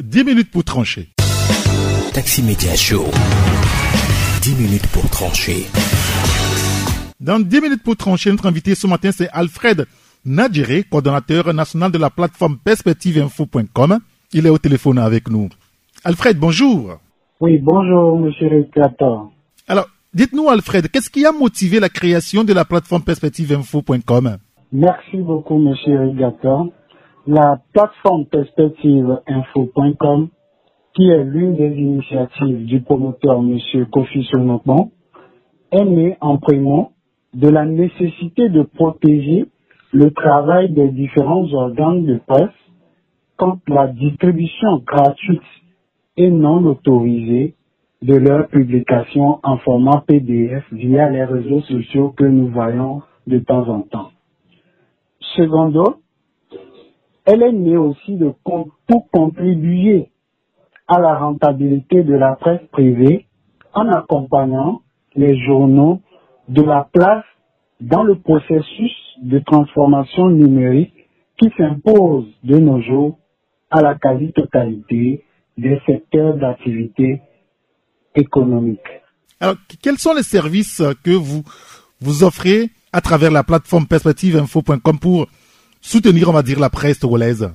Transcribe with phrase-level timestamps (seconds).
[0.00, 1.08] 10 minutes pour trancher.
[2.14, 3.06] Taxi Média Show.
[4.42, 5.66] 10 minutes pour trancher.
[7.18, 9.86] Dans 10 minutes pour trancher, notre invité ce matin, c'est Alfred
[10.24, 13.98] Nadjere, coordonnateur national de la plateforme perspectiveinfo.com.
[14.32, 15.48] Il est au téléphone avec nous.
[16.04, 17.00] Alfred, bonjour.
[17.40, 19.32] Oui, bonjour, monsieur Réclator.
[19.66, 24.36] Alors, dites-nous, Alfred, qu'est-ce qui a motivé la création de la plateforme perspectiveinfo.com
[24.70, 26.68] Merci beaucoup, monsieur Régator.
[27.30, 30.28] La plateforme perspectiveinfo.com,
[30.94, 34.92] qui est l'une des initiatives du promoteur, monsieur Kofi Sonopon,
[35.70, 36.92] est née en prénom
[37.34, 39.44] de la nécessité de protéger
[39.92, 42.48] le travail des différents organes de presse
[43.36, 45.42] contre la distribution gratuite
[46.16, 47.56] et non autorisée
[48.00, 53.68] de leurs publications en format PDF via les réseaux sociaux que nous voyons de temps
[53.68, 54.12] en temps.
[55.36, 55.96] Secondo,
[57.28, 60.08] elle est née aussi de, pour contribuer
[60.88, 63.26] à la rentabilité de la presse privée
[63.74, 64.80] en accompagnant
[65.14, 66.00] les journaux
[66.48, 67.26] de la place
[67.82, 70.94] dans le processus de transformation numérique
[71.38, 73.18] qui s'impose de nos jours
[73.70, 75.22] à la quasi-totalité
[75.58, 77.20] des secteurs d'activité
[78.14, 78.80] économique.
[79.38, 81.42] Alors, quels sont les services que vous,
[82.00, 85.26] vous offrez à travers la plateforme perspectiveinfo.com pour
[85.88, 87.50] soutenir, on va dire, la presse togolaise.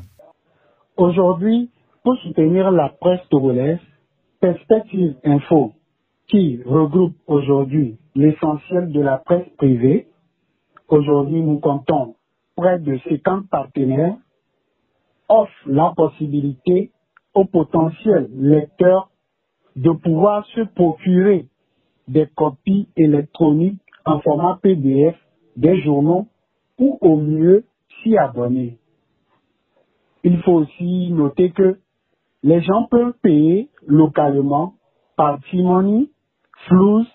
[0.98, 1.70] Aujourd'hui,
[2.04, 3.80] pour soutenir la presse togolaise,
[4.40, 5.74] Perspective Info,
[6.28, 10.08] qui regroupe aujourd'hui l'essentiel de la presse privée,
[10.88, 12.16] aujourd'hui nous comptons
[12.56, 14.16] près de 50 partenaires,
[15.30, 16.90] offre la possibilité
[17.36, 19.12] aux potentiels lecteurs
[19.76, 21.46] de pouvoir se procurer
[22.08, 25.16] des copies électroniques en format PDF
[25.56, 26.28] des journaux
[26.80, 27.64] ou au mieux
[28.04, 28.78] s'y abonner.
[30.24, 31.80] Il faut aussi noter que
[32.44, 34.76] les gens peuvent payer localement
[35.16, 36.12] par Timony,
[36.68, 37.06] Flous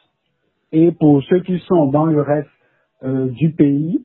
[0.72, 2.48] et pour ceux qui sont dans le reste
[3.02, 4.04] euh, du pays,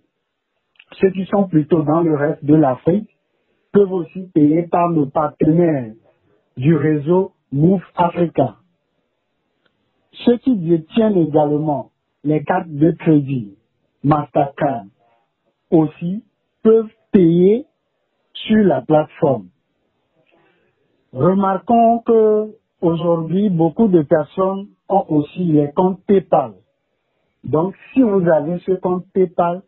[1.00, 3.10] ceux qui sont plutôt dans le reste de l'Afrique
[3.72, 5.94] peuvent aussi payer par nos partenaires
[6.58, 8.58] du réseau Move Africa.
[10.26, 11.92] Ceux qui détiennent également
[12.24, 13.58] les cartes de crédit
[14.04, 14.86] Mastercard
[15.72, 16.24] aussi
[16.64, 17.66] peuvent payer
[18.34, 19.48] sur la plateforme.
[21.14, 26.54] Remarquons que aujourd'hui, beaucoup de personnes ont aussi les comptes PayPal.
[27.44, 29.62] Donc, si vous avez ce compte PayPal,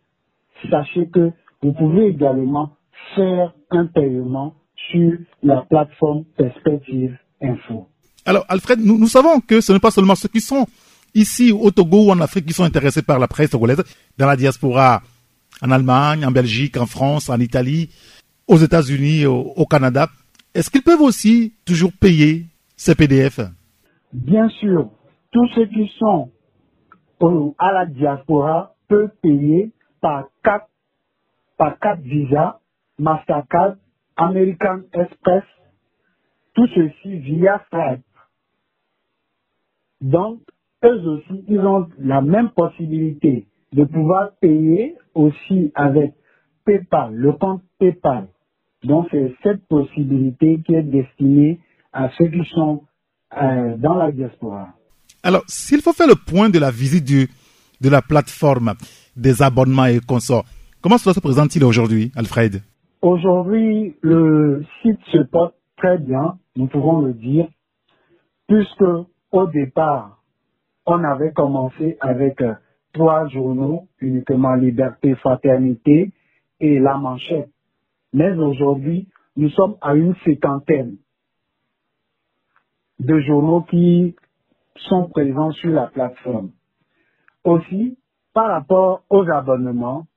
[0.70, 2.72] sachez que vous pouvez également
[3.16, 4.56] faire un paiement
[4.92, 5.14] sur
[5.44, 7.88] la plateforme Perspective Info.
[8.26, 10.66] Alors, Alfred, nous, nous savons que ce n'est pas seulement ceux qui sont
[11.14, 13.84] ici au Togo ou en Afrique qui sont intéressés par la presse togolaise,
[14.18, 15.02] dans la diaspora,
[15.62, 17.90] en Allemagne, en Belgique, en France, en Italie,
[18.48, 20.08] aux États-Unis, au, Canada.
[20.54, 22.46] Est-ce qu'ils peuvent aussi toujours payer
[22.76, 23.40] ces PDF
[24.14, 24.90] Bien sûr,
[25.32, 26.32] tous ceux qui sont
[27.58, 29.72] à la diaspora peuvent payer
[30.02, 30.70] par carte,
[31.58, 32.60] par carte Visa,
[33.00, 33.76] Mastercard,
[34.16, 35.44] American Express,
[36.54, 38.06] tout ceci via Stripe.
[40.02, 40.42] Donc,
[40.84, 46.14] eux aussi, ils ont la même possibilité de pouvoir payer aussi avec
[46.64, 48.28] PayPal, le compte PayPal.
[48.84, 51.60] Donc, c'est cette possibilité qui est destinée
[51.92, 52.84] à ceux qui sont
[53.36, 54.70] euh, dans la diaspora.
[55.24, 57.28] Alors, s'il faut faire le point de la visite du,
[57.82, 58.74] de la plateforme,
[59.18, 60.46] des abonnements et consorts,
[60.82, 62.62] comment cela se présente-t-il aujourd'hui, Alfred?
[63.02, 67.48] Aujourd'hui, le site se porte très bien, nous pouvons le dire,
[68.48, 68.90] puisque
[69.32, 70.22] au départ,
[70.86, 72.54] on avait commencé avec euh,
[72.96, 76.14] trois journaux, uniquement Liberté, Fraternité
[76.62, 77.50] et La Manchette.
[78.14, 80.96] Mais aujourd'hui, nous sommes à une cinquantaine
[83.00, 84.16] de journaux qui
[84.78, 86.52] sont présents sur la plateforme.
[87.44, 87.98] Aussi,
[88.34, 90.08] par rapport aux abonnements,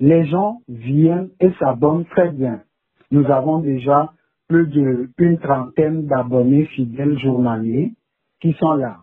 [0.00, 2.64] les gens viennent et s'abonnent très bien.
[3.12, 4.12] Nous avons déjà
[4.48, 7.92] plus d'une trentaine d'abonnés fidèles journaliers
[8.40, 8.98] qui sont là.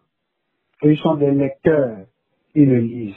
[0.83, 2.05] Ils sont des lecteurs,
[2.55, 3.15] ils le lisent.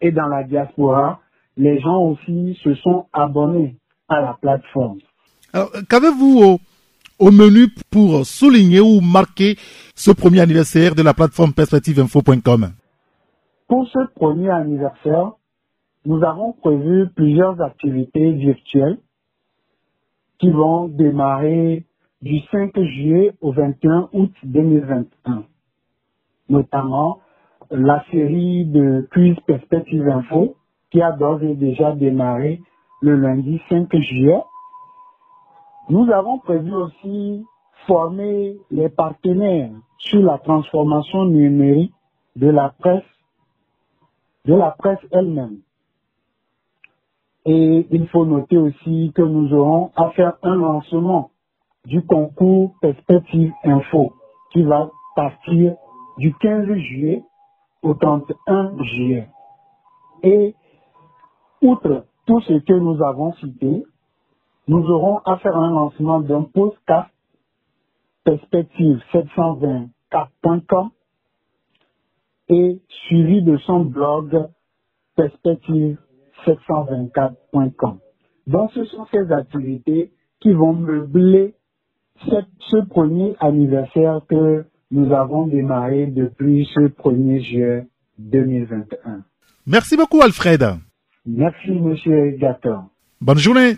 [0.00, 1.20] Et dans la diaspora,
[1.56, 3.76] les gens aussi se sont abonnés
[4.08, 4.98] à la plateforme.
[5.88, 6.58] Qu'avez-vous au,
[7.18, 9.56] au menu pour souligner ou marquer
[9.94, 12.72] ce premier anniversaire de la plateforme perspectiveinfo.com
[13.68, 15.32] Pour ce premier anniversaire,
[16.04, 18.98] nous avons prévu plusieurs activités virtuelles
[20.38, 21.86] qui vont démarrer
[22.20, 25.44] du 5 juillet au 21 août 2021.
[26.48, 27.20] Notamment
[27.76, 30.54] la série de quiz Perspective Info
[30.90, 32.60] qui a d'ores et déjà démarré
[33.00, 34.40] le lundi 5 juillet.
[35.88, 37.44] Nous avons prévu aussi
[37.86, 41.92] former les partenaires sur la transformation numérique
[42.36, 43.02] de la presse,
[44.44, 45.58] de la presse elle-même.
[47.44, 51.30] Et il faut noter aussi que nous aurons à faire un lancement
[51.86, 54.12] du concours Perspective Info
[54.52, 55.74] qui va partir
[56.18, 57.24] du 15 juillet
[57.84, 59.28] au 31 juillet.
[60.22, 60.54] Et
[61.62, 63.84] outre tout ce que nous avons cité,
[64.66, 67.10] nous aurons à faire un lancement d'un podcast
[68.24, 70.90] perspective 724.com
[72.48, 74.48] et suivi de son blog
[75.16, 75.98] perspective
[76.46, 77.98] 724.com.
[78.46, 81.54] Donc ce sont ces activités qui vont meubler
[82.26, 84.64] ce premier anniversaire que
[84.94, 87.86] nous avons démarré depuis ce 1er juillet
[88.18, 89.24] 2021.
[89.66, 90.64] Merci beaucoup Alfred.
[91.26, 92.84] Merci Monsieur Gatton.
[93.20, 93.74] Bonne journée.